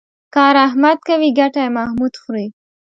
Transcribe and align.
کار 0.35 0.55
احمد 0.67 0.97
کوي 1.07 1.29
ګټه 1.39 1.59
یې 1.65 1.73
محمود 1.77 2.13
خوري. 2.21 2.47